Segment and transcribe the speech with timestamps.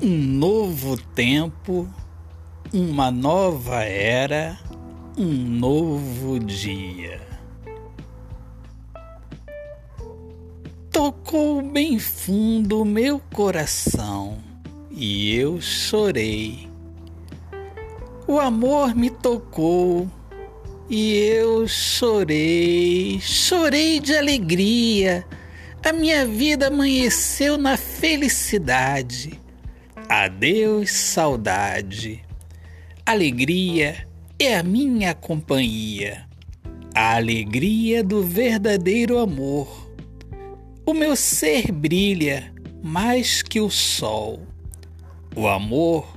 [0.00, 1.88] um novo tempo,
[2.72, 4.56] uma nova era,
[5.16, 7.20] um novo dia.
[10.92, 14.38] Tocou bem fundo meu coração
[14.90, 16.68] e eu chorei.
[18.26, 20.08] O amor me tocou
[20.88, 25.26] e eu chorei, chorei de alegria.
[25.84, 29.47] A minha vida amanheceu na felicidade.
[30.08, 32.24] Adeus, saudade.
[33.04, 34.08] Alegria
[34.38, 36.26] é a minha companhia,
[36.94, 39.92] a alegria do verdadeiro amor.
[40.86, 42.50] O meu ser brilha
[42.82, 44.46] mais que o sol.
[45.36, 46.08] O amor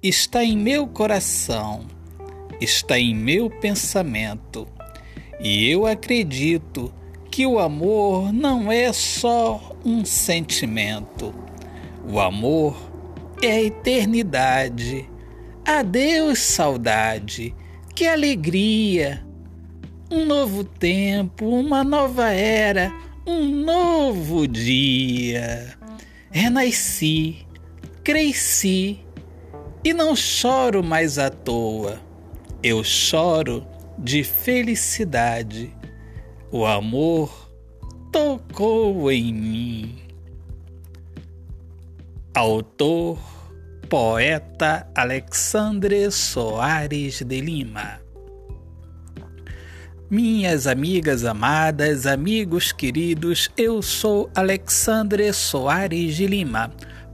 [0.00, 1.84] está em meu coração,
[2.60, 4.68] está em meu pensamento,
[5.40, 6.94] e eu acredito
[7.28, 11.34] que o amor não é só um sentimento.
[12.08, 12.94] O amor
[13.42, 15.08] é a eternidade.
[15.64, 17.54] Adeus, saudade,
[17.94, 19.24] que alegria!
[20.10, 22.92] Um novo tempo, uma nova era,
[23.26, 25.76] um novo dia.
[26.30, 27.44] Renasci,
[28.04, 29.00] cresci
[29.82, 32.00] e não choro mais à toa.
[32.62, 33.66] Eu choro
[33.98, 35.74] de felicidade.
[36.52, 37.50] O amor
[38.12, 40.05] tocou em mim.
[42.36, 43.18] Autor,
[43.88, 47.98] poeta Alexandre Soares de Lima.
[50.10, 56.70] Minhas amigas amadas, amigos queridos, eu sou Alexandre Soares de Lima,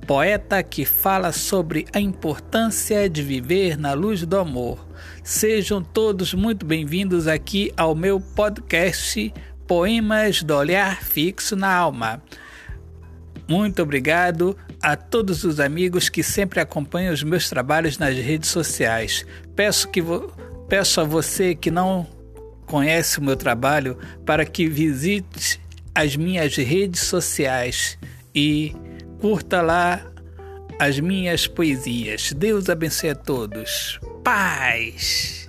[0.08, 4.84] poeta que fala sobre a importância de viver na luz do amor.
[5.22, 9.32] Sejam todos muito bem-vindos aqui ao meu podcast
[9.68, 12.20] Poemas do Olhar Fixo na Alma.
[13.48, 19.24] Muito obrigado a todos os amigos que sempre acompanham os meus trabalhos nas redes sociais.
[19.54, 20.02] Peço, que
[20.68, 22.06] peço a você que não
[22.66, 23.96] conhece o meu trabalho
[24.26, 25.60] para que visite
[25.94, 27.96] as minhas redes sociais
[28.34, 28.74] e
[29.20, 30.04] curta lá
[30.78, 32.32] as minhas poesias.
[32.32, 34.00] Deus abençoe a todos.
[34.24, 35.41] Paz!